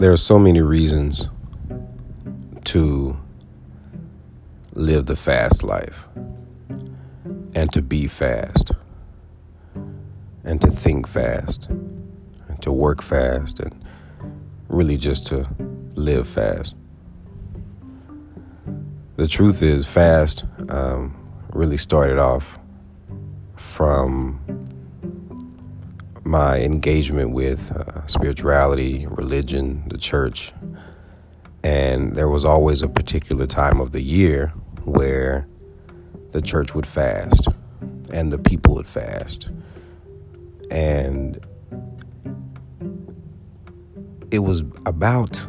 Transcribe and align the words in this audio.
there 0.00 0.10
are 0.10 0.16
so 0.16 0.38
many 0.38 0.62
reasons 0.62 1.28
to 2.64 3.14
live 4.72 5.04
the 5.04 5.14
fast 5.14 5.62
life 5.62 6.08
and 7.54 7.70
to 7.70 7.82
be 7.82 8.06
fast 8.06 8.72
and 10.42 10.58
to 10.58 10.68
think 10.68 11.06
fast 11.06 11.66
and 11.68 12.62
to 12.62 12.72
work 12.72 13.02
fast 13.02 13.60
and 13.60 13.84
really 14.68 14.96
just 14.96 15.26
to 15.26 15.46
live 15.96 16.26
fast. 16.26 16.74
The 19.16 19.28
truth 19.28 19.62
is, 19.62 19.86
fast 19.86 20.46
um, 20.70 21.14
really 21.52 21.76
started 21.76 22.18
off 22.18 22.58
from 23.54 24.39
my 26.24 26.60
engagement 26.60 27.32
with 27.32 27.72
uh, 27.72 28.06
spirituality, 28.06 29.06
religion, 29.06 29.84
the 29.88 29.98
church. 29.98 30.52
And 31.62 32.14
there 32.14 32.28
was 32.28 32.44
always 32.44 32.82
a 32.82 32.88
particular 32.88 33.46
time 33.46 33.80
of 33.80 33.92
the 33.92 34.02
year 34.02 34.48
where 34.84 35.46
the 36.32 36.40
church 36.40 36.74
would 36.74 36.86
fast 36.86 37.48
and 38.12 38.32
the 38.32 38.38
people 38.38 38.74
would 38.74 38.86
fast. 38.86 39.50
And 40.70 41.44
it 44.30 44.40
was 44.40 44.60
about 44.86 45.46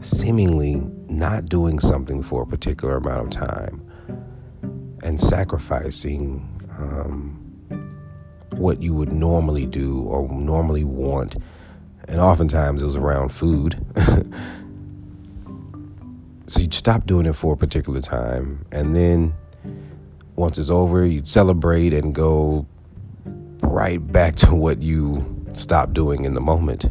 seemingly 0.00 0.82
not 1.08 1.46
doing 1.46 1.78
something 1.78 2.22
for 2.22 2.42
a 2.42 2.46
particular 2.46 2.96
amount 2.96 3.36
of 3.36 3.48
time 3.48 3.84
and 5.02 5.20
sacrificing 5.20 6.60
um, 6.78 7.47
what 8.58 8.82
you 8.82 8.92
would 8.94 9.12
normally 9.12 9.66
do 9.66 10.02
or 10.02 10.28
normally 10.28 10.84
want. 10.84 11.36
And 12.06 12.20
oftentimes 12.20 12.82
it 12.82 12.84
was 12.84 12.96
around 12.96 13.30
food. 13.30 13.84
so 16.46 16.60
you'd 16.60 16.74
stop 16.74 17.06
doing 17.06 17.26
it 17.26 17.34
for 17.34 17.54
a 17.54 17.56
particular 17.56 18.00
time. 18.00 18.64
And 18.72 18.96
then 18.96 19.34
once 20.36 20.58
it's 20.58 20.70
over, 20.70 21.04
you'd 21.04 21.28
celebrate 21.28 21.92
and 21.92 22.14
go 22.14 22.66
right 23.62 24.04
back 24.12 24.36
to 24.44 24.54
what 24.54 24.82
you 24.82 25.44
stopped 25.54 25.94
doing 25.94 26.24
in 26.24 26.34
the 26.34 26.40
moment 26.40 26.90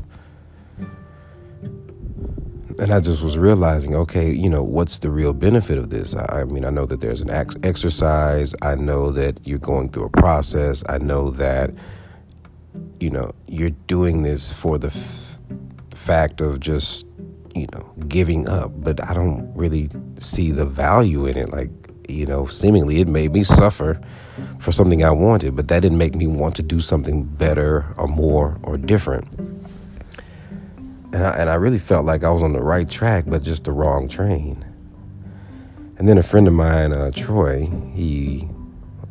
and 2.80 2.92
I 2.94 3.00
just 3.00 3.24
was 3.24 3.38
realizing, 3.38 3.96
okay, 3.96 4.32
you 4.32 4.50
know, 4.50 4.64
what's 4.64 5.00
the 5.00 5.10
real 5.10 5.34
benefit 5.34 5.78
of 5.78 5.90
this? 5.90 6.14
I, 6.14 6.42
I 6.42 6.44
mean, 6.44 6.64
I 6.64 6.70
know 6.70 6.86
that 6.86 7.02
there's 7.02 7.22
an 7.22 7.32
ex- 7.32 7.56
exercise. 7.64 8.54
I 8.62 8.76
know 8.76 9.12
that 9.12 9.40
you're 9.46 9.60
going 9.60 9.90
through 9.90 10.06
a 10.06 10.10
process. 10.10 10.84
I 10.88 10.98
know 11.00 11.32
that, 11.32 11.72
you 13.00 13.10
know, 13.10 13.32
you're 13.48 13.72
doing 13.72 14.24
this 14.24 14.52
for 14.52 14.78
the 14.78 14.88
f- 14.88 15.40
fact 15.94 16.42
of 16.42 16.60
just, 16.60 17.06
you 17.56 17.68
know, 17.74 17.92
giving 18.08 18.48
up. 18.48 18.72
But 18.76 19.04
I 19.04 19.14
don't 19.14 19.52
really 19.56 19.90
see 20.20 20.52
the 20.52 20.66
value 20.66 21.26
in 21.26 21.38
it. 21.38 21.50
Like, 21.50 21.72
you 22.08 22.26
know, 22.26 22.46
seemingly 22.48 23.00
it 23.00 23.08
made 23.08 23.34
me 23.34 23.44
suffer 23.44 24.00
for 24.60 24.72
something 24.72 25.04
I 25.04 25.12
wanted, 25.12 25.56
but 25.56 25.68
that 25.70 25.80
didn't 25.80 25.98
make 25.98 26.16
me 26.16 26.28
want 26.28 26.56
to 26.58 26.62
do 26.62 26.80
something 26.80 27.24
better 27.24 27.94
or 27.98 28.08
more 28.08 28.60
or 28.62 28.78
different 28.78 29.28
and 31.14 31.24
I, 31.24 31.30
and 31.32 31.50
I 31.50 31.56
really 31.56 31.80
felt 31.80 32.06
like 32.06 32.24
I 32.24 32.30
was 32.30 32.42
on 32.42 32.54
the 32.54 32.62
right 32.62 32.90
track, 32.90 33.26
but 33.28 33.44
just 33.44 33.64
the 33.64 33.72
wrong 33.72 34.08
train. 34.08 34.66
And 35.98 36.08
then 36.08 36.18
a 36.18 36.24
friend 36.24 36.48
of 36.48 36.54
mine, 36.54 36.94
uh, 36.94 37.12
Troy, 37.12 37.72
he, 37.94 38.48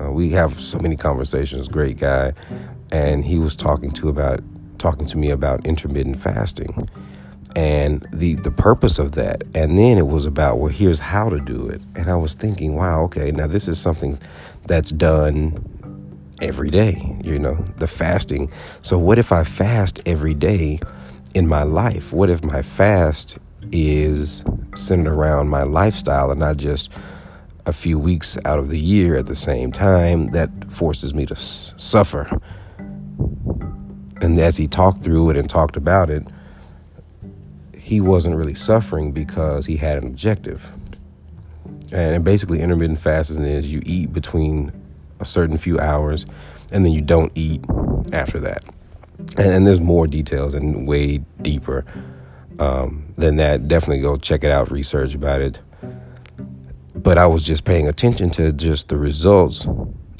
uh, 0.01 0.13
we 0.13 0.31
have 0.31 0.61
so 0.61 0.79
many 0.79 0.97
conversations. 0.97 1.69
Great 1.69 1.99
guy, 1.99 2.33
and 2.93 3.25
he 3.25 3.39
was 3.39 3.57
talking 3.57 3.91
to 3.93 4.09
about 4.09 4.41
talking 4.79 5.07
to 5.07 5.17
me 5.17 5.31
about 5.31 5.67
intermittent 5.67 6.19
fasting, 6.21 6.89
and 7.57 8.07
the 8.13 8.35
the 8.35 8.53
purpose 8.53 8.99
of 8.99 9.13
that. 9.13 9.43
And 9.55 9.77
then 9.77 9.99
it 9.99 10.07
was 10.07 10.27
about 10.27 10.59
well, 10.59 10.71
here's 10.71 11.01
how 11.01 11.29
to 11.29 11.41
do 11.41 11.69
it. 11.69 11.81
And 11.97 12.09
I 12.09 12.17
was 12.17 12.35
thinking, 12.35 12.77
wow, 12.77 13.03
okay, 13.05 13.33
now 13.33 13.49
this 13.49 13.67
is 13.67 13.81
something 13.81 14.21
that's 14.67 14.91
done 14.91 15.59
every 16.41 16.71
day. 16.71 17.17
You 17.25 17.39
know, 17.39 17.65
the 17.79 17.89
fasting. 17.89 18.53
So 18.83 18.97
what 18.99 19.19
if 19.19 19.33
I 19.33 19.43
fast 19.43 20.01
every 20.07 20.35
day? 20.35 20.79
In 21.37 21.47
my 21.47 21.63
life? 21.63 22.15
What 22.15 22.31
if 22.31 22.43
my 22.43 22.63
fast 22.63 23.37
is 23.71 24.43
centered 24.75 25.13
around 25.13 25.51
my 25.51 25.65
lifestyle 25.65 26.31
and 26.31 26.41
not 26.41 26.57
just 26.57 26.91
a 27.67 27.75
few 27.75 27.99
weeks 27.99 28.39
out 28.47 28.59
of 28.59 28.71
the 28.71 28.81
year 28.81 29.17
at 29.17 29.27
the 29.27 29.37
same 29.37 29.71
time? 29.71 30.29
That 30.29 30.49
forces 30.71 31.15
me 31.15 31.27
to 31.27 31.35
s- 31.35 31.75
suffer. 31.77 32.41
And 34.23 34.39
as 34.39 34.57
he 34.57 34.67
talked 34.67 35.05
through 35.05 35.29
it 35.29 35.37
and 35.37 35.49
talked 35.49 35.77
about 35.77 36.09
it, 36.09 36.27
he 37.77 38.01
wasn't 38.01 38.37
really 38.37 38.55
suffering 38.55 39.13
because 39.13 39.67
he 39.67 39.77
had 39.77 39.99
an 39.99 40.07
objective. 40.07 40.65
And 41.93 42.25
basically, 42.25 42.63
intermittent 42.63 42.99
fasting 42.99 43.45
is 43.45 43.71
you 43.71 43.83
eat 43.85 44.11
between 44.11 44.73
a 45.21 45.27
certain 45.27 45.59
few 45.59 45.79
hours 45.79 46.25
and 46.73 46.83
then 46.83 46.95
you 46.95 47.03
don't 47.03 47.31
eat 47.35 47.63
after 48.11 48.41
that 48.41 48.65
and, 49.19 49.41
and 49.41 49.67
there's 49.67 49.81
more 49.81 50.07
details 50.07 50.55
and 50.55 50.87
way 50.87 51.19
deeper 51.43 51.85
um, 52.59 53.13
than 53.15 53.37
that. 53.37 53.69
Definitely 53.69 54.01
go 54.01 54.17
check 54.17 54.45
it 54.45 54.51
out, 54.51 54.71
research 54.71 55.15
about 55.15 55.43
it. 55.43 55.61
But 56.95 57.19
I 57.19 57.27
was 57.27 57.45
just 57.45 57.65
paying 57.65 57.89
attention 57.89 58.31
to 58.31 58.53
just 58.53 58.89
the 58.89 58.97
results 58.97 59.67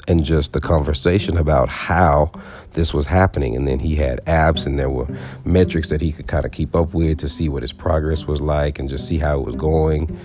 and 0.07 0.23
just 0.23 0.53
the 0.53 0.61
conversation 0.61 1.37
about 1.37 1.69
how 1.69 2.31
this 2.73 2.93
was 2.93 3.07
happening. 3.07 3.55
And 3.55 3.67
then 3.67 3.79
he 3.79 3.95
had 3.95 4.23
apps 4.25 4.65
and 4.65 4.79
there 4.79 4.89
were 4.89 5.07
metrics 5.43 5.89
that 5.89 5.99
he 5.99 6.11
could 6.11 6.27
kind 6.27 6.45
of 6.45 6.51
keep 6.51 6.75
up 6.75 6.93
with 6.93 7.17
to 7.19 7.29
see 7.29 7.49
what 7.49 7.63
his 7.63 7.73
progress 7.73 8.25
was 8.25 8.39
like 8.39 8.79
and 8.79 8.87
just 8.87 9.07
see 9.07 9.17
how 9.17 9.39
it 9.39 9.45
was 9.45 9.55
going. 9.55 10.17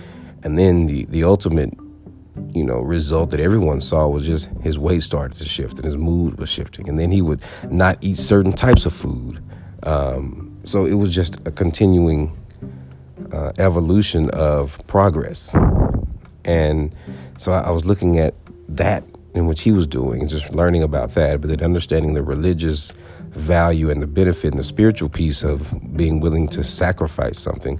And 0.43 0.57
then 0.57 0.85
the, 0.85 1.05
the 1.05 1.23
ultimate 1.23 1.73
you 2.53 2.63
know, 2.63 2.79
result 2.79 3.31
that 3.31 3.39
everyone 3.39 3.81
saw 3.81 4.07
was 4.07 4.25
just 4.25 4.49
his 4.61 4.79
weight 4.79 5.03
started 5.03 5.37
to 5.37 5.45
shift 5.45 5.75
and 5.75 5.85
his 5.85 5.97
mood 5.97 6.37
was 6.39 6.49
shifting. 6.49 6.89
And 6.89 6.99
then 6.99 7.11
he 7.11 7.21
would 7.21 7.41
not 7.69 7.97
eat 8.01 8.17
certain 8.17 8.53
types 8.53 8.85
of 8.85 8.93
food. 8.93 9.41
Um, 9.83 10.57
so 10.63 10.85
it 10.85 10.95
was 10.95 11.13
just 11.13 11.47
a 11.47 11.51
continuing 11.51 12.35
uh, 13.31 13.51
evolution 13.57 14.29
of 14.31 14.79
progress. 14.87 15.53
And 16.45 16.95
so 17.37 17.51
I, 17.51 17.61
I 17.61 17.71
was 17.71 17.85
looking 17.85 18.19
at 18.19 18.33
that 18.69 19.03
in 19.33 19.47
which 19.47 19.63
he 19.63 19.71
was 19.71 19.87
doing 19.87 20.21
and 20.21 20.29
just 20.29 20.53
learning 20.53 20.83
about 20.83 21.13
that, 21.15 21.41
but 21.41 21.49
then 21.49 21.61
understanding 21.61 22.13
the 22.13 22.23
religious 22.23 22.91
value 23.29 23.89
and 23.89 24.01
the 24.01 24.07
benefit 24.07 24.51
and 24.51 24.59
the 24.59 24.63
spiritual 24.63 25.09
piece 25.09 25.43
of 25.43 25.71
being 25.95 26.19
willing 26.19 26.47
to 26.47 26.63
sacrifice 26.63 27.39
something. 27.39 27.79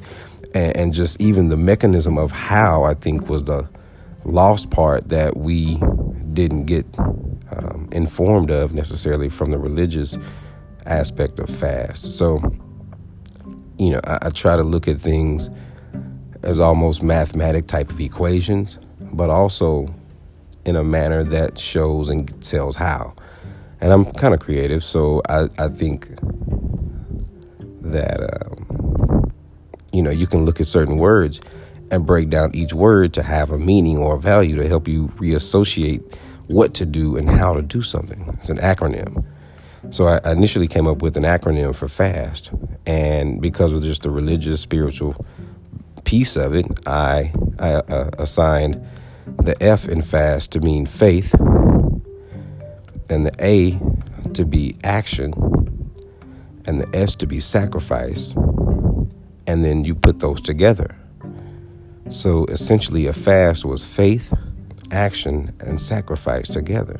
And, 0.55 0.75
and 0.75 0.93
just 0.93 1.21
even 1.21 1.49
the 1.49 1.57
mechanism 1.57 2.17
of 2.17 2.31
how 2.31 2.83
I 2.83 2.95
think 2.95 3.29
was 3.29 3.43
the 3.43 3.67
lost 4.25 4.69
part 4.69 5.09
that 5.09 5.37
we 5.37 5.75
didn't 6.33 6.65
get 6.65 6.85
um, 6.97 7.87
informed 7.91 8.49
of 8.49 8.73
necessarily 8.73 9.29
from 9.29 9.51
the 9.51 9.57
religious 9.57 10.17
aspect 10.85 11.39
of 11.39 11.49
fast. 11.49 12.11
So, 12.11 12.39
you 13.77 13.91
know, 13.91 14.01
I, 14.05 14.19
I 14.23 14.29
try 14.29 14.55
to 14.55 14.63
look 14.63 14.87
at 14.87 14.99
things 14.99 15.49
as 16.41 16.59
almost 16.59 17.03
mathematic 17.03 17.67
type 17.67 17.91
of 17.91 17.99
equations, 17.99 18.79
but 18.99 19.29
also 19.29 19.93
in 20.65 20.75
a 20.75 20.83
manner 20.83 21.23
that 21.23 21.57
shows 21.57 22.09
and 22.09 22.43
tells 22.43 22.75
how. 22.75 23.13
And 23.81 23.91
I'm 23.91 24.05
kind 24.05 24.33
of 24.33 24.39
creative, 24.39 24.83
so 24.83 25.21
I, 25.27 25.49
I 25.57 25.67
think 25.67 26.07
that, 27.81 28.41
um, 28.41 29.31
you 29.91 30.01
know, 30.01 30.09
you 30.09 30.25
can 30.25 30.45
look 30.45 30.61
at 30.61 30.67
certain 30.67 30.97
words 30.97 31.41
and 31.93 32.07
break 32.07 32.29
down 32.29 32.55
each 32.55 32.73
word 32.73 33.13
to 33.13 33.21
have 33.21 33.51
a 33.51 33.57
meaning 33.59 33.97
or 33.97 34.15
a 34.15 34.19
value 34.19 34.55
to 34.55 34.67
help 34.67 34.87
you 34.87 35.09
reassociate 35.17 36.01
what 36.47 36.73
to 36.73 36.85
do 36.87 37.15
and 37.15 37.29
how 37.29 37.53
to 37.53 37.61
do 37.61 37.83
something. 37.83 38.35
It's 38.39 38.49
an 38.49 38.57
acronym. 38.57 39.23
So 39.91 40.05
I 40.05 40.31
initially 40.31 40.67
came 40.67 40.87
up 40.87 41.03
with 41.03 41.15
an 41.17 41.23
acronym 41.23 41.75
for 41.75 41.87
FAST, 41.87 42.51
and 42.87 43.39
because 43.41 43.73
of 43.73 43.83
just 43.83 44.01
the 44.01 44.09
religious, 44.09 44.59
spiritual 44.61 45.23
piece 46.03 46.35
of 46.35 46.55
it, 46.55 46.65
I, 46.87 47.31
I 47.59 47.73
uh, 47.73 48.09
assigned 48.17 48.83
the 49.43 49.61
F 49.61 49.87
in 49.87 50.01
FAST 50.01 50.51
to 50.53 50.61
mean 50.61 50.85
faith, 50.85 51.33
and 53.09 53.25
the 53.27 53.35
A 53.39 53.79
to 54.33 54.45
be 54.45 54.77
action, 54.83 55.33
and 56.65 56.81
the 56.81 56.97
S 56.97 57.13
to 57.15 57.27
be 57.27 57.39
sacrifice, 57.39 58.33
and 59.45 59.63
then 59.63 59.83
you 59.83 59.93
put 59.93 60.21
those 60.21 60.41
together. 60.41 60.95
So 62.09 62.45
essentially, 62.45 63.07
a 63.07 63.13
fast 63.13 63.65
was 63.65 63.85
faith, 63.85 64.33
action, 64.91 65.55
and 65.59 65.79
sacrifice 65.79 66.47
together. 66.47 66.99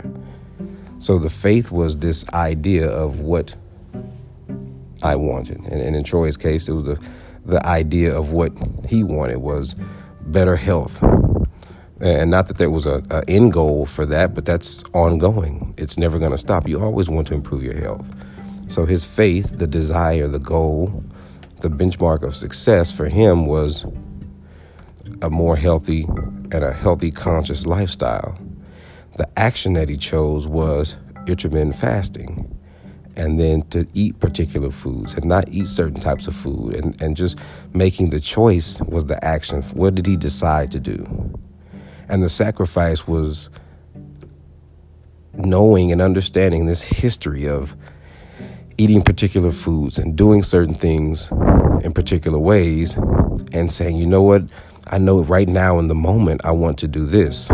So 0.99 1.19
the 1.19 1.29
faith 1.29 1.71
was 1.71 1.97
this 1.97 2.25
idea 2.33 2.87
of 2.87 3.19
what 3.19 3.55
I 5.01 5.15
wanted. 5.15 5.57
And, 5.57 5.81
and 5.81 5.95
in 5.95 6.03
Troy's 6.03 6.37
case, 6.37 6.69
it 6.69 6.71
was 6.71 6.85
the, 6.85 7.09
the 7.45 7.65
idea 7.65 8.17
of 8.17 8.31
what 8.31 8.53
he 8.87 9.03
wanted 9.03 9.39
was 9.39 9.75
better 10.21 10.55
health. 10.55 11.03
And 11.99 12.31
not 12.31 12.47
that 12.47 12.57
there 12.57 12.69
was 12.69 12.85
a, 12.85 13.03
a 13.09 13.23
end 13.27 13.53
goal 13.53 13.85
for 13.85 14.05
that, 14.05 14.33
but 14.33 14.45
that's 14.45 14.83
ongoing. 14.93 15.73
It's 15.77 15.97
never 15.97 16.19
going 16.19 16.31
to 16.31 16.37
stop. 16.37 16.67
You 16.67 16.81
always 16.81 17.09
want 17.09 17.27
to 17.27 17.33
improve 17.33 17.63
your 17.63 17.77
health. 17.77 18.09
So 18.67 18.85
his 18.85 19.03
faith, 19.05 19.57
the 19.57 19.67
desire, 19.67 20.27
the 20.27 20.39
goal, 20.39 21.03
the 21.59 21.69
benchmark 21.69 22.23
of 22.23 22.35
success 22.35 22.91
for 22.91 23.07
him 23.07 23.45
was 23.45 23.85
a 25.23 25.29
more 25.29 25.55
healthy 25.55 26.03
and 26.51 26.63
a 26.63 26.73
healthy 26.73 27.09
conscious 27.09 27.65
lifestyle. 27.65 28.37
The 29.17 29.27
action 29.39 29.73
that 29.73 29.89
he 29.89 29.97
chose 29.97 30.47
was 30.47 30.97
intermittent 31.27 31.77
fasting 31.77 32.49
and 33.15 33.39
then 33.39 33.61
to 33.69 33.87
eat 33.93 34.19
particular 34.19 34.69
foods 34.69 35.13
and 35.13 35.25
not 35.25 35.47
eat 35.49 35.67
certain 35.67 35.99
types 35.99 36.27
of 36.27 36.35
food 36.35 36.75
and, 36.75 36.99
and 37.01 37.15
just 37.15 37.37
making 37.73 38.09
the 38.09 38.19
choice 38.19 38.81
was 38.81 39.05
the 39.05 39.23
action. 39.23 39.61
What 39.61 39.95
did 39.95 40.05
he 40.07 40.17
decide 40.17 40.71
to 40.71 40.79
do? 40.79 41.05
And 42.09 42.21
the 42.21 42.29
sacrifice 42.29 43.07
was 43.07 43.49
knowing 45.33 45.91
and 45.91 46.01
understanding 46.01 46.65
this 46.65 46.81
history 46.81 47.47
of 47.47 47.75
eating 48.77 49.01
particular 49.01 49.51
foods 49.51 49.97
and 49.97 50.17
doing 50.17 50.43
certain 50.43 50.75
things 50.75 51.31
in 51.83 51.93
particular 51.93 52.39
ways 52.39 52.97
and 53.53 53.71
saying, 53.71 53.95
you 53.95 54.05
know 54.05 54.21
what, 54.23 54.43
I 54.87 54.97
know 54.97 55.21
right 55.23 55.47
now 55.47 55.79
in 55.79 55.87
the 55.87 55.95
moment 55.95 56.41
I 56.43 56.51
want 56.51 56.77
to 56.79 56.87
do 56.87 57.05
this. 57.05 57.49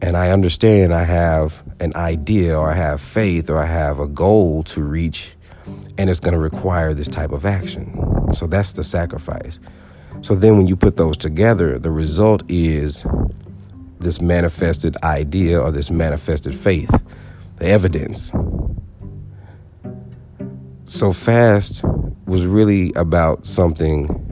And 0.00 0.16
I 0.16 0.30
understand 0.30 0.94
I 0.94 1.04
have 1.04 1.62
an 1.80 1.92
idea 1.96 2.56
or 2.56 2.70
I 2.70 2.74
have 2.74 3.00
faith 3.00 3.50
or 3.50 3.58
I 3.58 3.66
have 3.66 3.98
a 3.98 4.06
goal 4.06 4.62
to 4.64 4.82
reach, 4.82 5.34
and 5.98 6.08
it's 6.08 6.20
going 6.20 6.34
to 6.34 6.40
require 6.40 6.94
this 6.94 7.08
type 7.08 7.32
of 7.32 7.44
action. 7.44 8.00
So 8.32 8.46
that's 8.46 8.74
the 8.74 8.84
sacrifice. 8.84 9.58
So 10.22 10.34
then 10.34 10.56
when 10.56 10.66
you 10.66 10.76
put 10.76 10.96
those 10.96 11.16
together, 11.16 11.78
the 11.78 11.90
result 11.90 12.42
is 12.48 13.04
this 13.98 14.20
manifested 14.20 14.96
idea 15.02 15.60
or 15.60 15.72
this 15.72 15.90
manifested 15.90 16.54
faith, 16.54 16.90
the 17.56 17.66
evidence. 17.66 18.30
So 20.86 21.12
fast 21.12 21.84
was 22.26 22.46
really 22.46 22.92
about 22.94 23.46
something 23.46 24.27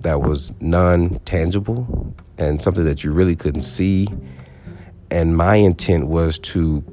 that 0.00 0.22
was 0.22 0.52
non 0.60 1.18
tangible 1.20 2.14
and 2.38 2.60
something 2.62 2.84
that 2.84 3.04
you 3.04 3.12
really 3.12 3.36
couldn't 3.36 3.60
see. 3.62 4.08
And 5.10 5.36
my 5.36 5.56
intent 5.56 6.06
was 6.06 6.38
to 6.38 6.84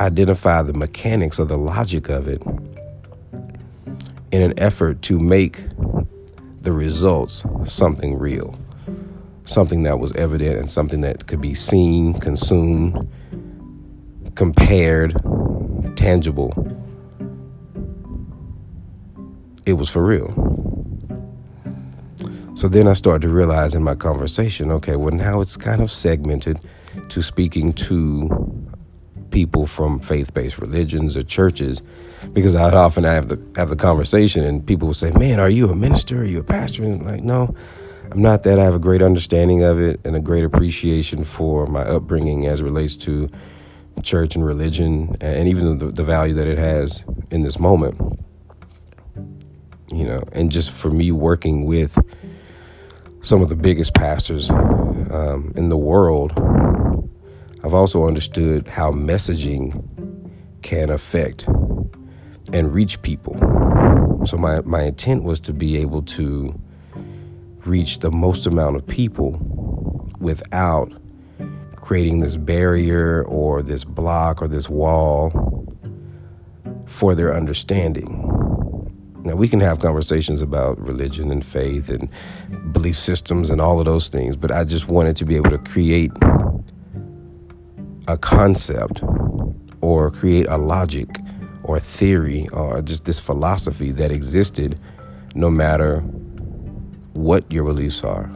identify 0.00 0.62
the 0.62 0.72
mechanics 0.72 1.38
or 1.38 1.44
the 1.44 1.58
logic 1.58 2.08
of 2.08 2.28
it 2.28 2.42
in 4.30 4.42
an 4.42 4.54
effort 4.58 5.02
to 5.02 5.18
make 5.18 5.62
the 6.60 6.72
results 6.72 7.44
something 7.66 8.18
real, 8.18 8.58
something 9.44 9.82
that 9.82 9.98
was 9.98 10.14
evident 10.16 10.58
and 10.58 10.70
something 10.70 11.00
that 11.00 11.26
could 11.26 11.40
be 11.40 11.54
seen, 11.54 12.14
consumed, 12.14 13.10
compared, 14.34 15.14
tangible. 15.96 16.52
It 19.66 19.74
was 19.74 19.88
for 19.88 20.04
real. 20.04 20.57
So 22.58 22.66
then 22.66 22.88
I 22.88 22.94
started 22.94 23.22
to 23.22 23.32
realize 23.32 23.76
in 23.76 23.84
my 23.84 23.94
conversation, 23.94 24.72
okay, 24.72 24.96
well, 24.96 25.14
now 25.14 25.40
it's 25.40 25.56
kind 25.56 25.80
of 25.80 25.92
segmented 25.92 26.58
to 27.08 27.22
speaking 27.22 27.72
to 27.74 28.68
people 29.30 29.68
from 29.68 30.00
faith-based 30.00 30.58
religions 30.58 31.16
or 31.16 31.22
churches, 31.22 31.82
because 32.32 32.56
I'd 32.56 32.74
often 32.74 33.04
I 33.04 33.12
have 33.12 33.28
the 33.28 33.40
have 33.54 33.70
the 33.70 33.76
conversation, 33.76 34.42
and 34.42 34.66
people 34.66 34.88
would 34.88 34.96
say, 34.96 35.12
"Man, 35.12 35.38
are 35.38 35.48
you 35.48 35.70
a 35.70 35.76
minister? 35.76 36.22
Are 36.22 36.24
you 36.24 36.40
a 36.40 36.42
pastor?" 36.42 36.82
And 36.82 37.00
I'm 37.00 37.06
like, 37.06 37.22
no, 37.22 37.54
I'm 38.10 38.20
not 38.20 38.42
that. 38.42 38.58
I 38.58 38.64
have 38.64 38.74
a 38.74 38.80
great 38.80 39.02
understanding 39.02 39.62
of 39.62 39.80
it 39.80 40.00
and 40.04 40.16
a 40.16 40.20
great 40.20 40.42
appreciation 40.42 41.22
for 41.22 41.68
my 41.68 41.82
upbringing 41.82 42.48
as 42.48 42.58
it 42.58 42.64
relates 42.64 42.96
to 42.96 43.30
church 44.02 44.34
and 44.34 44.44
religion, 44.44 45.16
and 45.20 45.46
even 45.46 45.78
the, 45.78 45.86
the 45.92 46.02
value 46.02 46.34
that 46.34 46.48
it 46.48 46.58
has 46.58 47.04
in 47.30 47.42
this 47.42 47.60
moment. 47.60 48.18
You 49.92 50.04
know, 50.04 50.24
and 50.32 50.50
just 50.50 50.72
for 50.72 50.90
me 50.90 51.12
working 51.12 51.64
with 51.64 51.96
some 53.28 53.42
of 53.42 53.50
the 53.50 53.56
biggest 53.56 53.92
pastors 53.92 54.48
um, 54.48 55.52
in 55.54 55.68
the 55.68 55.76
world, 55.76 56.32
I've 57.62 57.74
also 57.74 58.08
understood 58.08 58.66
how 58.70 58.90
messaging 58.90 59.84
can 60.62 60.88
affect 60.88 61.46
and 62.54 62.72
reach 62.72 63.02
people. 63.02 63.34
So 64.24 64.38
my, 64.38 64.62
my 64.62 64.84
intent 64.84 65.24
was 65.24 65.40
to 65.40 65.52
be 65.52 65.76
able 65.76 66.00
to 66.02 66.58
reach 67.66 67.98
the 67.98 68.10
most 68.10 68.46
amount 68.46 68.76
of 68.76 68.86
people 68.86 69.32
without 70.20 70.90
creating 71.76 72.20
this 72.20 72.38
barrier 72.38 73.24
or 73.24 73.62
this 73.62 73.84
block 73.84 74.40
or 74.40 74.48
this 74.48 74.70
wall 74.70 75.66
for 76.86 77.14
their 77.14 77.34
understanding. 77.34 78.27
Now, 79.24 79.34
we 79.34 79.48
can 79.48 79.60
have 79.60 79.80
conversations 79.80 80.40
about 80.40 80.78
religion 80.80 81.30
and 81.30 81.44
faith 81.44 81.88
and 81.88 82.08
belief 82.72 82.96
systems 82.96 83.50
and 83.50 83.60
all 83.60 83.78
of 83.78 83.84
those 83.84 84.08
things, 84.08 84.36
but 84.36 84.50
I 84.50 84.64
just 84.64 84.88
wanted 84.88 85.16
to 85.16 85.24
be 85.24 85.36
able 85.36 85.50
to 85.50 85.58
create 85.58 86.12
a 88.06 88.16
concept 88.16 89.02
or 89.80 90.10
create 90.10 90.46
a 90.48 90.56
logic 90.56 91.08
or 91.62 91.78
theory 91.78 92.48
or 92.52 92.80
just 92.80 93.04
this 93.04 93.18
philosophy 93.18 93.90
that 93.92 94.10
existed 94.10 94.80
no 95.34 95.50
matter 95.50 96.00
what 97.12 97.50
your 97.52 97.64
beliefs 97.64 98.02
are. 98.04 98.30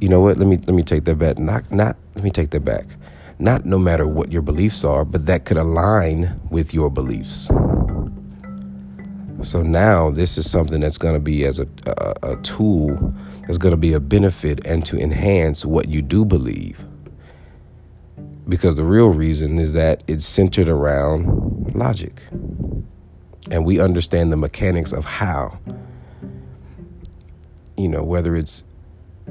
You 0.00 0.08
know 0.08 0.20
what? 0.20 0.36
Let 0.36 0.46
me 0.46 0.56
let 0.56 0.74
me 0.74 0.82
take 0.82 1.04
that 1.04 1.16
back. 1.16 1.38
Not 1.38 1.70
not 1.70 1.96
let 2.14 2.24
me 2.24 2.30
take 2.30 2.50
that 2.50 2.64
back. 2.64 2.86
Not 3.38 3.64
no 3.64 3.78
matter 3.78 4.06
what 4.06 4.32
your 4.32 4.42
beliefs 4.42 4.84
are, 4.84 5.04
but 5.04 5.26
that 5.26 5.44
could 5.44 5.56
align 5.56 6.40
with 6.50 6.74
your 6.74 6.90
beliefs. 6.90 7.48
So 9.42 9.62
now 9.62 10.10
this 10.10 10.36
is 10.36 10.50
something 10.50 10.80
that's 10.80 10.98
going 10.98 11.14
to 11.14 11.20
be 11.20 11.44
as 11.44 11.58
a, 11.58 11.66
a, 11.86 12.34
a 12.34 12.36
tool 12.42 13.14
that's 13.46 13.58
going 13.58 13.72
to 13.72 13.78
be 13.78 13.94
a 13.94 14.00
benefit 14.00 14.64
and 14.66 14.84
to 14.86 14.98
enhance 14.98 15.64
what 15.64 15.88
you 15.88 16.02
do 16.02 16.24
believe. 16.24 16.84
Because 18.46 18.74
the 18.74 18.84
real 18.84 19.08
reason 19.08 19.58
is 19.58 19.72
that 19.72 20.02
it's 20.06 20.26
centered 20.26 20.68
around 20.68 21.74
logic. 21.74 22.20
And 23.50 23.64
we 23.64 23.80
understand 23.80 24.30
the 24.30 24.36
mechanics 24.36 24.92
of 24.92 25.04
how, 25.04 25.58
you 27.76 27.88
know, 27.88 28.02
whether 28.02 28.36
it's 28.36 28.62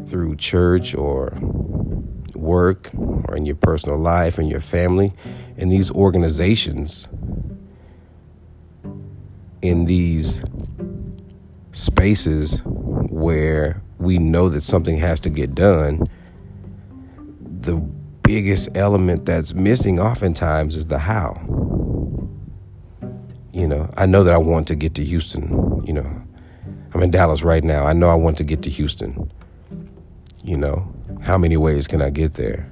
through 0.08 0.38
church 0.38 0.96
or 0.96 1.38
work 2.34 2.90
or 2.94 3.36
in 3.36 3.46
your 3.46 3.56
personal 3.56 3.98
life 3.98 4.38
and 4.38 4.50
your 4.50 4.62
family, 4.62 5.14
in 5.56 5.70
these 5.70 5.92
organizations 5.92 7.08
in 9.62 9.86
these 9.86 10.44
spaces 11.72 12.62
where 12.64 13.82
we 13.98 14.18
know 14.18 14.50
that 14.50 14.62
something 14.62 14.98
has 14.98 15.20
to 15.22 15.30
get 15.30 15.54
done, 15.54 16.10
the 17.42 17.76
biggest 18.24 18.70
element 18.76 19.26
that's 19.26 19.54
missing 19.54 20.00
oftentimes 20.00 20.76
is 20.76 20.88
the 20.88 21.00
how. 21.00 21.34
You 23.52 23.68
know, 23.68 23.92
I 23.98 24.06
know 24.06 24.24
that 24.24 24.34
I 24.34 24.38
want 24.38 24.68
to 24.68 24.76
get 24.76 24.96
to 24.96 25.04
Houston. 25.04 25.84
You 25.86 25.94
know, 25.94 26.24
I'm 26.94 27.02
in 27.02 27.12
Dallas 27.12 27.44
right 27.44 27.64
now. 27.64 27.86
I 27.86 27.94
know 27.94 28.10
I 28.10 28.16
want 28.16 28.38
to 28.38 28.44
get 28.44 28.62
to 28.64 28.70
Houston. 28.70 29.32
You 30.44 30.58
know, 30.58 30.94
how 31.24 31.38
many 31.38 31.58
ways 31.58 31.88
can 31.88 32.02
I 32.02 32.10
get 32.10 32.36
there? 32.36 32.72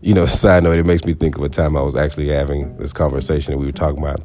You 0.00 0.14
know, 0.14 0.26
side 0.26 0.64
note, 0.64 0.78
it 0.78 0.86
makes 0.86 1.04
me 1.04 1.14
think 1.14 1.36
of 1.36 1.42
a 1.42 1.48
time 1.48 1.76
I 1.76 1.82
was 1.82 1.94
actually 1.94 2.28
having 2.28 2.76
this 2.78 2.92
conversation 2.92 3.52
and 3.52 3.60
we 3.60 3.66
were 3.66 3.72
talking 3.72 4.00
about, 4.00 4.22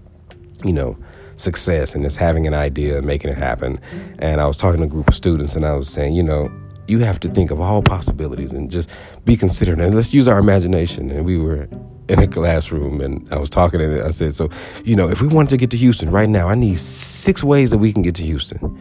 you 0.64 0.74
know, 0.74 0.98
success 1.42 1.96
and 1.96 2.04
just 2.04 2.18
having 2.18 2.48
an 2.48 2.54
idea 2.54 2.98
and 2.98 3.06
making 3.06 3.32
it 3.32 3.38
happen. 3.38 3.80
And 4.20 4.40
I 4.40 4.46
was 4.46 4.58
talking 4.58 4.80
to 4.80 4.86
a 4.86 4.90
group 4.90 5.08
of 5.08 5.16
students 5.16 5.56
and 5.56 5.66
I 5.66 5.74
was 5.76 5.90
saying, 5.90 6.14
you 6.14 6.24
know, 6.24 6.52
you 6.88 7.00
have 7.00 7.20
to 7.22 7.30
think 7.30 7.52
of 7.52 7.60
all 7.62 7.82
possibilities 7.82 8.54
and 8.54 8.70
just 8.70 8.90
be 9.26 9.38
considerate 9.38 9.80
and 9.80 9.96
let's 9.96 10.14
use 10.14 10.28
our 10.28 10.40
imagination. 10.40 11.10
And 11.12 11.26
we 11.26 11.38
were 11.38 11.68
in 12.10 12.20
a 12.20 12.28
classroom 12.28 13.00
and 13.02 13.28
I 13.32 13.38
was 13.38 13.50
talking 13.50 13.82
and 13.82 14.02
I 14.02 14.10
said, 14.10 14.36
so, 14.36 14.50
you 14.84 14.96
know, 14.96 15.10
if 15.10 15.22
we 15.22 15.28
wanted 15.28 15.50
to 15.52 15.58
get 15.58 15.72
to 15.72 15.78
Houston 15.78 16.12
right 16.12 16.30
now, 16.30 16.50
I 16.50 16.56
need 16.56 16.78
six 16.78 17.44
ways 17.44 17.72
that 17.72 17.78
we 17.78 17.94
can 17.94 18.02
get 18.02 18.16
to 18.16 18.24
Houston. 18.24 18.80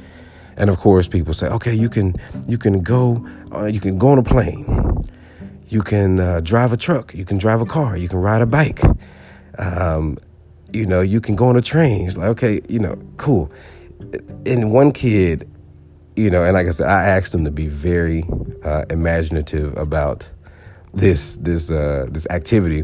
And 0.56 0.68
of 0.68 0.78
course, 0.78 1.08
people 1.08 1.32
say, 1.32 1.46
okay, 1.48 1.72
you 1.72 1.88
can 1.88 2.14
you 2.46 2.58
can 2.58 2.82
go 2.82 3.26
uh, 3.52 3.66
you 3.66 3.80
can 3.80 3.98
go 3.98 4.08
on 4.08 4.18
a 4.18 4.22
plane, 4.22 5.08
you 5.68 5.80
can 5.82 6.20
uh, 6.20 6.40
drive 6.40 6.72
a 6.72 6.76
truck, 6.76 7.14
you 7.14 7.24
can 7.24 7.38
drive 7.38 7.60
a 7.60 7.66
car, 7.66 7.96
you 7.96 8.08
can 8.08 8.18
ride 8.18 8.42
a 8.42 8.46
bike. 8.46 8.82
Um, 9.58 10.18
you 10.72 10.86
know, 10.86 11.00
you 11.00 11.20
can 11.20 11.36
go 11.36 11.46
on 11.46 11.56
a 11.56 11.62
train. 11.62 12.06
It's 12.06 12.16
like, 12.16 12.28
okay, 12.30 12.60
you 12.68 12.78
know, 12.78 12.96
cool. 13.16 13.50
And 14.46 14.72
one 14.72 14.92
kid, 14.92 15.48
you 16.16 16.30
know, 16.30 16.42
and 16.42 16.54
like 16.54 16.66
I 16.66 16.70
said, 16.70 16.86
I 16.86 17.04
asked 17.04 17.34
him 17.34 17.44
to 17.44 17.50
be 17.50 17.66
very 17.66 18.24
uh, 18.64 18.84
imaginative 18.90 19.76
about 19.76 20.28
this 20.94 21.36
this 21.36 21.70
uh, 21.70 22.06
this 22.10 22.26
activity. 22.30 22.82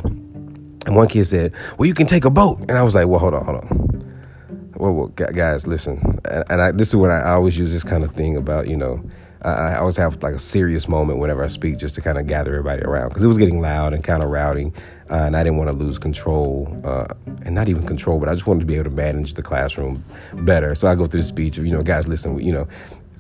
And 0.86 0.94
one 0.94 1.08
kid 1.08 1.24
said, 1.24 1.52
"Well, 1.78 1.86
you 1.86 1.94
can 1.94 2.06
take 2.06 2.24
a 2.24 2.30
boat." 2.30 2.60
And 2.60 2.72
I 2.72 2.82
was 2.82 2.94
like, 2.94 3.08
"Well, 3.08 3.18
hold 3.18 3.34
on, 3.34 3.44
hold 3.44 3.64
on. 3.64 4.70
Well, 4.76 4.94
well 4.94 5.08
guys, 5.08 5.66
listen." 5.66 6.20
And, 6.30 6.44
and 6.50 6.62
I, 6.62 6.72
this 6.72 6.88
is 6.88 6.96
what 6.96 7.10
I, 7.10 7.20
I 7.20 7.32
always 7.32 7.58
use 7.58 7.72
this 7.72 7.84
kind 7.84 8.04
of 8.04 8.12
thing 8.12 8.36
about, 8.36 8.68
you 8.68 8.76
know, 8.76 9.02
I, 9.42 9.50
I 9.50 9.78
always 9.78 9.96
have 9.96 10.22
like 10.22 10.34
a 10.34 10.38
serious 10.38 10.88
moment 10.88 11.18
whenever 11.18 11.42
I 11.42 11.48
speak, 11.48 11.78
just 11.78 11.94
to 11.96 12.00
kind 12.00 12.18
of 12.18 12.26
gather 12.26 12.52
everybody 12.52 12.82
around 12.82 13.08
because 13.08 13.24
it 13.24 13.28
was 13.28 13.38
getting 13.38 13.60
loud 13.60 13.94
and 13.94 14.04
kind 14.04 14.22
of 14.22 14.30
rowdy, 14.30 14.72
uh, 15.10 15.24
and 15.26 15.36
I 15.36 15.44
didn't 15.44 15.58
want 15.58 15.70
to 15.70 15.76
lose 15.76 15.98
control, 15.98 16.80
uh, 16.84 17.06
and 17.44 17.54
not 17.54 17.68
even 17.68 17.86
control, 17.86 18.18
but 18.18 18.28
I 18.28 18.34
just 18.34 18.46
wanted 18.46 18.60
to 18.60 18.66
be 18.66 18.74
able 18.74 18.90
to 18.90 18.96
manage 18.96 19.34
the 19.34 19.42
classroom 19.42 20.04
better. 20.34 20.74
So 20.74 20.88
I 20.88 20.94
go 20.94 21.06
through 21.06 21.20
the 21.20 21.26
speech 21.26 21.58
of, 21.58 21.66
you 21.66 21.72
know, 21.72 21.82
guys, 21.82 22.08
listen, 22.08 22.38
you 22.40 22.52
know, 22.52 22.66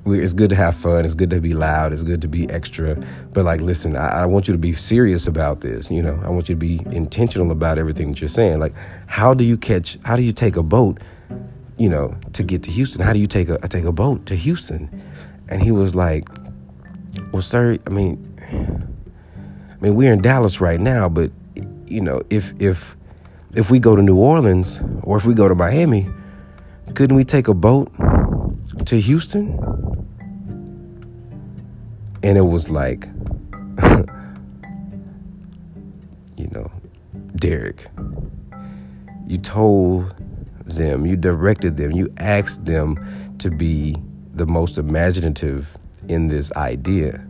it's 0.06 0.32
good 0.32 0.50
to 0.50 0.56
have 0.56 0.76
fun. 0.76 1.04
It's 1.04 1.14
good 1.14 1.30
to 1.30 1.40
be 1.40 1.54
loud. 1.54 1.92
It's 1.92 2.04
good 2.04 2.22
to 2.22 2.28
be 2.28 2.48
extra. 2.50 2.96
But 3.32 3.44
like, 3.44 3.60
listen, 3.60 3.96
I, 3.96 4.22
I, 4.22 4.26
want 4.26 4.46
you 4.46 4.52
to 4.52 4.58
be 4.58 4.72
serious 4.72 5.26
about 5.26 5.60
this. 5.62 5.90
You 5.90 6.02
know, 6.02 6.20
I 6.22 6.28
want 6.28 6.48
you 6.48 6.54
to 6.54 6.58
be 6.58 6.80
intentional 6.94 7.50
about 7.50 7.78
everything 7.78 8.12
that 8.12 8.20
you're 8.20 8.28
saying. 8.28 8.60
Like, 8.60 8.74
how 9.06 9.34
do 9.34 9.44
you 9.44 9.56
catch? 9.56 9.98
How 10.04 10.16
do 10.16 10.22
you 10.22 10.32
take 10.32 10.56
a 10.56 10.62
boat? 10.62 11.00
You 11.76 11.88
know, 11.88 12.16
to 12.32 12.42
get 12.42 12.62
to 12.64 12.70
Houston. 12.70 13.02
How 13.02 13.12
do 13.12 13.18
you 13.18 13.26
take 13.26 13.48
a 13.48 13.58
take 13.68 13.84
a 13.84 13.92
boat 13.92 14.26
to 14.26 14.36
Houston? 14.36 15.02
And 15.48 15.62
he 15.62 15.72
was 15.72 15.94
like, 15.94 16.28
"Well, 17.32 17.42
sir, 17.42 17.78
I 17.86 17.90
mean, 17.90 18.36
I 18.48 19.76
mean, 19.80 19.94
we're 19.94 20.12
in 20.12 20.22
Dallas 20.22 20.60
right 20.60 20.80
now, 20.80 21.08
but 21.08 21.30
you 21.86 22.00
know, 22.00 22.22
if 22.30 22.52
if 22.60 22.96
if 23.54 23.70
we 23.70 23.78
go 23.78 23.96
to 23.96 24.02
New 24.02 24.16
Orleans 24.16 24.80
or 25.02 25.16
if 25.16 25.24
we 25.24 25.34
go 25.34 25.48
to 25.48 25.54
Miami, 25.54 26.08
couldn't 26.94 27.16
we 27.16 27.24
take 27.24 27.48
a 27.48 27.54
boat 27.54 27.90
to 28.86 29.00
Houston?" 29.00 29.58
And 32.22 32.36
it 32.36 32.42
was 32.42 32.68
like, 32.68 33.06
you 36.36 36.48
know, 36.50 36.70
Derek, 37.36 37.86
you 39.26 39.38
told 39.38 40.14
them, 40.64 41.06
you 41.06 41.16
directed 41.16 41.76
them, 41.76 41.92
you 41.92 42.12
asked 42.18 42.64
them 42.64 43.36
to 43.38 43.50
be 43.50 43.96
the 44.34 44.46
most 44.46 44.76
imaginative 44.76 45.76
in 46.08 46.28
this 46.28 46.52
idea. 46.54 47.24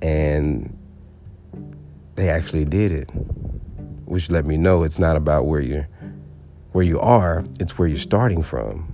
And 0.00 0.76
they 2.24 2.30
actually 2.30 2.64
did 2.64 2.90
it, 2.90 3.10
which 4.06 4.30
let 4.30 4.46
me 4.46 4.56
know 4.56 4.82
it's 4.82 4.98
not 4.98 5.14
about 5.14 5.44
where 5.44 5.60
you're 5.60 5.86
where 6.72 6.84
you 6.84 6.98
are, 6.98 7.44
it's 7.60 7.76
where 7.78 7.86
you're 7.86 7.98
starting 7.98 8.42
from 8.42 8.92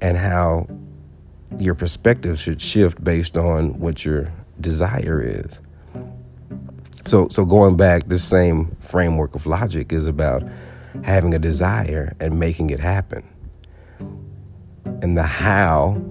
and 0.00 0.16
how 0.16 0.66
your 1.58 1.74
perspective 1.74 2.40
should 2.40 2.60
shift 2.60 3.04
based 3.04 3.36
on 3.36 3.78
what 3.78 4.04
your 4.04 4.32
desire 4.60 5.22
is. 5.22 5.60
So, 7.04 7.28
so 7.30 7.44
going 7.44 7.76
back, 7.76 8.08
this 8.08 8.24
same 8.24 8.76
framework 8.80 9.34
of 9.34 9.46
logic 9.46 9.92
is 9.92 10.06
about 10.06 10.42
having 11.04 11.34
a 11.34 11.38
desire 11.38 12.16
and 12.18 12.40
making 12.40 12.70
it 12.70 12.80
happen. 12.80 13.28
And 15.02 15.16
the 15.16 15.22
how 15.22 16.02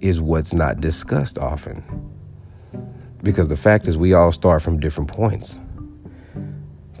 is 0.00 0.20
what's 0.20 0.52
not 0.52 0.80
discussed 0.80 1.38
often. 1.38 1.84
Because 3.22 3.48
the 3.48 3.56
fact 3.56 3.86
is, 3.86 3.96
we 3.96 4.14
all 4.14 4.32
start 4.32 4.62
from 4.62 4.80
different 4.80 5.08
points. 5.08 5.56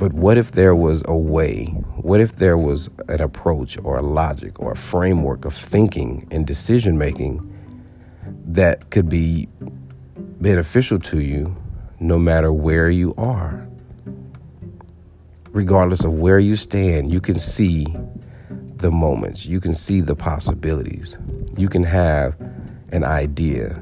But 0.02 0.14
what 0.14 0.36
if 0.36 0.50
there 0.50 0.74
was 0.74 1.04
a 1.06 1.16
way? 1.16 1.66
What 1.94 2.20
if 2.20 2.34
there 2.34 2.58
was 2.58 2.90
an 3.06 3.20
approach 3.20 3.78
or 3.84 3.98
a 3.98 4.02
logic 4.02 4.58
or 4.58 4.72
a 4.72 4.76
framework 4.76 5.44
of 5.44 5.54
thinking 5.54 6.26
and 6.32 6.44
decision 6.44 6.98
making 6.98 7.48
that 8.46 8.90
could 8.90 9.08
be 9.08 9.48
beneficial 10.40 10.98
to 10.98 11.20
you 11.20 11.56
no 12.00 12.18
matter 12.18 12.52
where 12.52 12.90
you 12.90 13.14
are. 13.16 13.64
Regardless 15.50 16.02
of 16.02 16.14
where 16.14 16.40
you 16.40 16.56
stand, 16.56 17.12
you 17.12 17.20
can 17.20 17.38
see 17.38 17.86
the 18.78 18.90
moments, 18.90 19.46
you 19.46 19.60
can 19.60 19.72
see 19.72 20.00
the 20.00 20.16
possibilities. 20.16 21.16
You 21.56 21.68
can 21.68 21.84
have 21.84 22.34
an 22.90 23.04
idea, 23.04 23.80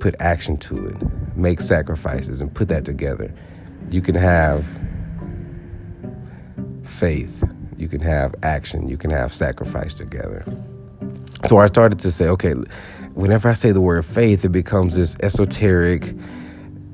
put 0.00 0.14
action 0.20 0.58
to 0.58 0.88
it, 0.88 0.96
make 1.34 1.62
sacrifices, 1.62 2.42
and 2.42 2.54
put 2.54 2.68
that 2.68 2.84
together. 2.84 3.34
You 3.88 4.02
can 4.02 4.14
have 4.14 4.64
faith, 6.84 7.44
you 7.76 7.88
can 7.88 8.00
have 8.00 8.34
action, 8.42 8.88
you 8.88 8.96
can 8.96 9.10
have 9.10 9.34
sacrifice 9.34 9.94
together. 9.94 10.44
So 11.46 11.58
I 11.58 11.66
started 11.66 11.98
to 12.00 12.10
say, 12.10 12.26
okay, 12.28 12.54
whenever 13.14 13.48
I 13.48 13.54
say 13.54 13.72
the 13.72 13.80
word 13.80 14.04
faith, 14.04 14.44
it 14.44 14.50
becomes 14.50 14.94
this 14.94 15.16
esoteric, 15.22 16.14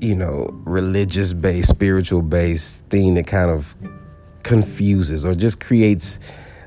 you 0.01 0.15
know, 0.15 0.49
religious 0.65 1.33
based, 1.33 1.69
spiritual 1.69 2.23
based 2.23 2.85
thing 2.87 3.15
that 3.15 3.27
kind 3.27 3.51
of 3.51 3.75
confuses 4.43 5.25
or 5.25 5.35
just 5.35 5.61
creates 5.61 6.19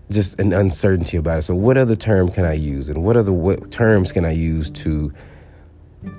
just 0.09 0.39
an 0.39 0.53
uncertainty 0.53 1.17
about 1.17 1.39
it. 1.39 1.41
So, 1.43 1.55
what 1.55 1.77
other 1.77 1.95
term 1.95 2.29
can 2.29 2.45
I 2.45 2.53
use, 2.53 2.89
and 2.89 3.03
what 3.03 3.17
other 3.17 3.33
what 3.33 3.71
terms 3.71 4.11
can 4.11 4.25
I 4.25 4.31
use 4.31 4.69
to 4.71 5.11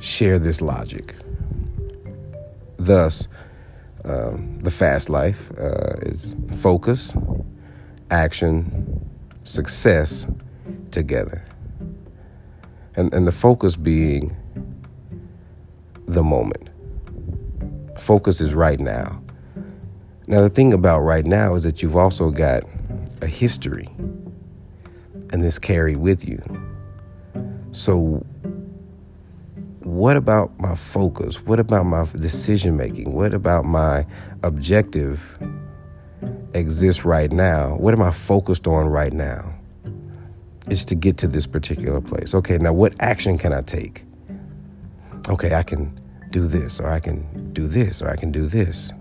share 0.01 0.39
this 0.39 0.61
logic? 0.61 1.15
Thus, 2.79 3.29
um, 4.07 4.59
the 4.61 4.71
fast 4.71 5.11
life 5.11 5.51
uh, 5.59 5.95
is 6.03 6.37
focus, 6.57 7.15
action, 8.11 9.11
success 9.45 10.27
together 10.91 11.45
and, 12.97 13.13
and 13.13 13.27
the 13.27 13.33
focus 13.33 13.77
being 13.77 14.35
the 16.07 16.23
moment. 16.23 16.71
Focus 17.99 18.41
is 18.41 18.55
right 18.55 18.81
now. 18.81 19.23
Now, 20.27 20.41
the 20.41 20.51
thing 20.51 20.73
about 20.73 21.01
right 21.01 21.25
now 21.25 21.55
is 21.55 21.63
that 21.63 21.83
you've 21.83 21.97
also 21.97 22.31
got 22.31 22.65
a 23.23 23.27
history, 23.27 23.89
and 25.31 25.45
this 25.45 25.59
carried 25.59 25.99
with 25.99 26.27
you. 26.27 26.43
So, 27.71 28.25
what 29.87 30.16
about 30.16 30.59
my 30.59 30.75
focus? 30.75 31.45
What 31.47 31.59
about 31.59 31.87
my 31.87 32.05
decision 32.16 32.76
making? 32.76 33.12
What 33.12 33.33
about 33.33 33.64
my 33.64 34.07
objective 34.43 35.21
exists 36.55 37.05
right 37.05 37.31
now? 37.31 37.76
What 37.76 37.95
am 37.95 38.02
I 38.02 38.11
focused 38.11 38.66
on 38.66 38.87
right 38.87 39.12
now? 39.12 39.57
is 40.69 40.85
to 40.87 40.95
get 40.95 41.16
to 41.19 41.28
this 41.28 41.47
particular 41.47 42.00
place. 42.00 42.35
Okay, 42.35 42.59
now 42.59 42.73
what 42.73 42.95
action 43.00 43.38
can 43.38 43.52
I 43.52 43.62
take? 43.62 44.05
Okay, 45.28 45.55
I 45.55 45.62
can 45.62 45.99
do 46.31 46.47
this, 46.47 46.81
or 46.81 46.88
I 46.88 47.00
can 47.00 47.52
do 47.52 47.69
this, 47.69 48.02
or 48.02 48.11
I 48.11 48.16
can 48.16 48.33
do 48.33 48.47
this. 48.47 48.93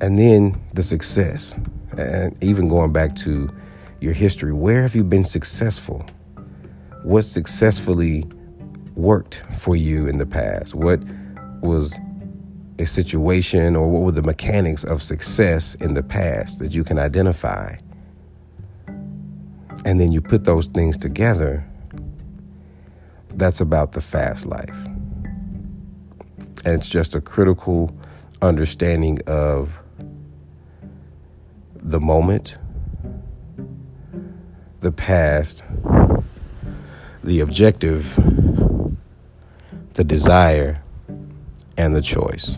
And 0.00 0.18
then 0.18 0.60
the 0.74 0.82
success. 0.82 1.54
And 1.96 2.36
even 2.42 2.68
going 2.68 2.92
back 2.92 3.16
to 3.16 3.50
your 4.00 4.12
history, 4.12 4.52
where 4.52 4.82
have 4.82 4.94
you 4.94 5.02
been 5.02 5.24
successful? 5.24 6.04
What 7.08 7.24
successfully 7.24 8.26
worked 8.94 9.42
for 9.58 9.74
you 9.74 10.06
in 10.06 10.18
the 10.18 10.26
past? 10.26 10.74
What 10.74 11.00
was 11.62 11.98
a 12.78 12.84
situation 12.84 13.74
or 13.76 13.88
what 13.88 14.02
were 14.02 14.12
the 14.12 14.22
mechanics 14.22 14.84
of 14.84 15.02
success 15.02 15.74
in 15.76 15.94
the 15.94 16.02
past 16.02 16.58
that 16.58 16.72
you 16.72 16.84
can 16.84 16.98
identify? 16.98 17.76
and 19.84 19.98
then 19.98 20.12
you 20.12 20.20
put 20.20 20.44
those 20.44 20.66
things 20.66 20.98
together, 20.98 21.64
that's 23.30 23.60
about 23.60 23.92
the 23.92 24.02
fast 24.02 24.44
life. 24.44 24.84
And 26.64 26.74
it's 26.74 26.88
just 26.88 27.14
a 27.14 27.22
critical 27.22 27.96
understanding 28.42 29.18
of 29.26 29.70
the 31.76 32.00
moment, 32.00 32.58
the 34.80 34.92
past, 34.92 35.62
the 37.22 37.40
objective, 37.40 38.14
the 39.94 40.04
desire, 40.04 40.82
and 41.76 41.94
the 41.94 42.02
choice. 42.02 42.56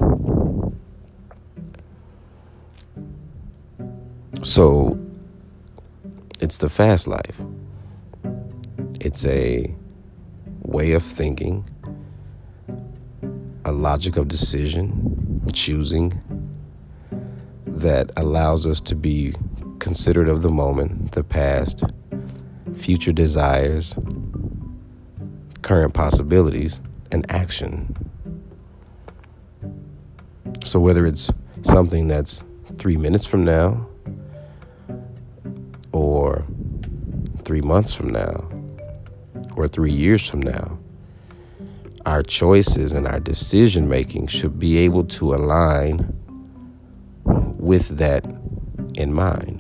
So 4.43 4.99
it's 6.41 6.59
the 6.59 6.71
fast 6.71 7.07
life. 7.07 7.41
It's 9.01 9.25
a 9.27 9.75
way 10.63 10.93
of 10.93 11.03
thinking, 11.03 11.65
a 13.65 13.73
logic 13.73 14.17
of 14.17 14.29
decision, 14.29 15.43
choosing 15.53 16.21
that 17.67 18.11
allows 18.17 18.67
us 18.67 18.81
to 18.81 18.95
be 18.95 19.35
considerate 19.79 20.29
of 20.29 20.43
the 20.43 20.51
moment, 20.51 21.13
the 21.13 21.25
past, 21.25 21.83
future 22.77 23.13
desires, 23.13 23.95
current 25.63 25.95
possibilities, 25.95 26.81
and 27.13 27.31
action. 27.31 27.95
So, 30.65 30.79
whether 30.81 31.07
it's 31.07 31.31
something 31.63 32.09
that's 32.09 32.43
three 32.79 32.97
minutes 32.97 33.27
from 33.27 33.45
now, 33.45 33.87
or 35.93 36.47
three 37.45 37.61
months 37.61 37.93
from 37.93 38.11
now 38.11 38.49
or 39.57 39.69
three 39.69 39.93
years 39.93 40.27
from 40.29 40.41
now. 40.41 40.79
Our 42.07 42.23
choices 42.23 42.93
and 42.93 43.07
our 43.07 43.21
decision 43.21 43.89
making 43.89 44.29
should 44.29 44.59
be 44.59 44.79
able 44.79 45.05
to 45.05 45.35
align 45.35 46.15
with 47.25 47.99
that 47.99 48.25
in 48.95 49.13
mind. 49.13 49.60